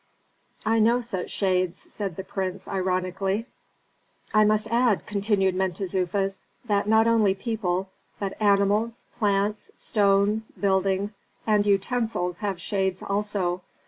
"I 0.65 0.79
know 0.79 0.99
such 1.01 1.29
shades," 1.29 1.85
said 1.93 2.15
the 2.15 2.23
prince 2.23 2.67
ironically. 2.67 3.45
"I 4.33 4.45
must 4.45 4.65
add," 4.71 5.05
continued 5.05 5.53
Mentezufis, 5.53 6.43
"that 6.65 6.87
not 6.89 7.05
only 7.05 7.35
people, 7.35 7.87
but 8.17 8.33
animals, 8.41 9.05
plants, 9.19 9.69
stones, 9.75 10.49
buildings, 10.59 11.19
and 11.45 11.67
utensils 11.67 12.39
have 12.39 12.59
shades 12.59 13.03
also. 13.03 13.61